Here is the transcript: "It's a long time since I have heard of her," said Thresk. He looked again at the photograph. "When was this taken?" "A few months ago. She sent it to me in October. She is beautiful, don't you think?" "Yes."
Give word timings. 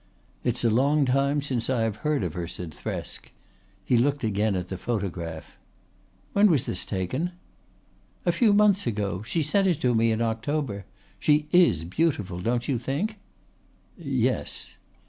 "It's 0.43 0.63
a 0.63 0.71
long 0.71 1.05
time 1.05 1.43
since 1.43 1.69
I 1.69 1.83
have 1.83 1.97
heard 1.97 2.23
of 2.23 2.33
her," 2.33 2.47
said 2.47 2.71
Thresk. 2.73 3.27
He 3.85 3.99
looked 3.99 4.23
again 4.23 4.55
at 4.55 4.69
the 4.69 4.75
photograph. 4.79 5.55
"When 6.33 6.49
was 6.49 6.65
this 6.65 6.85
taken?" 6.85 7.33
"A 8.25 8.31
few 8.31 8.51
months 8.51 8.87
ago. 8.87 9.21
She 9.21 9.43
sent 9.43 9.67
it 9.67 9.79
to 9.81 9.93
me 9.93 10.11
in 10.11 10.19
October. 10.19 10.85
She 11.19 11.45
is 11.51 11.83
beautiful, 11.83 12.39
don't 12.39 12.67
you 12.67 12.79
think?" 12.79 13.19
"Yes." 13.95 14.71